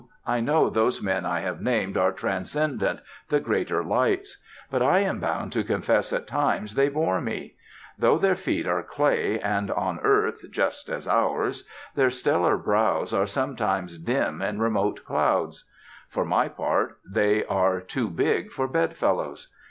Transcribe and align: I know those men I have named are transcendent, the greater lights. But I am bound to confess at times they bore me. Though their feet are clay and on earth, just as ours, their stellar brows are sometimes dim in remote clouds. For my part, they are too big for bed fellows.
I 0.25 0.39
know 0.39 0.67
those 0.71 0.99
men 0.99 1.27
I 1.27 1.41
have 1.41 1.61
named 1.61 1.95
are 1.95 2.11
transcendent, 2.11 3.01
the 3.29 3.39
greater 3.39 3.83
lights. 3.83 4.41
But 4.71 4.81
I 4.81 5.01
am 5.01 5.19
bound 5.19 5.51
to 5.51 5.63
confess 5.63 6.11
at 6.11 6.25
times 6.25 6.73
they 6.73 6.89
bore 6.89 7.21
me. 7.21 7.53
Though 7.99 8.17
their 8.17 8.33
feet 8.35 8.65
are 8.65 8.81
clay 8.81 9.39
and 9.39 9.69
on 9.69 9.99
earth, 9.99 10.43
just 10.49 10.89
as 10.89 11.07
ours, 11.07 11.67
their 11.93 12.09
stellar 12.09 12.57
brows 12.57 13.13
are 13.13 13.27
sometimes 13.27 13.99
dim 13.99 14.41
in 14.41 14.59
remote 14.59 15.05
clouds. 15.05 15.65
For 16.09 16.25
my 16.25 16.47
part, 16.47 16.97
they 17.07 17.45
are 17.45 17.79
too 17.79 18.09
big 18.09 18.49
for 18.49 18.67
bed 18.67 18.95
fellows. 18.97 19.49